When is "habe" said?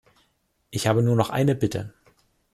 0.87-1.03